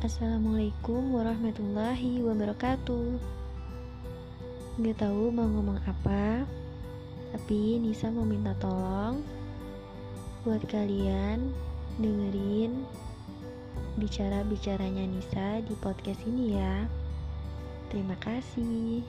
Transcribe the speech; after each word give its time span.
Assalamualaikum 0.00 1.12
warahmatullahi 1.12 2.24
wabarakatuh. 2.24 3.20
Gak 4.80 4.96
tahu 4.96 5.28
mau 5.28 5.44
ngomong 5.44 5.76
apa 5.84 6.48
Tapi 7.36 7.76
Nisa 7.76 8.08
mau 8.08 8.24
minta 8.24 8.56
tolong 8.56 9.20
Buat 10.40 10.64
kalian 10.72 11.52
dengerin 12.00 12.80
bicara-bicaranya 14.00 15.04
Nisa 15.04 15.60
di 15.68 15.76
podcast 15.76 16.24
ini 16.24 16.56
ya. 16.56 16.88
Terima 17.92 18.16
kasih. 18.24 19.04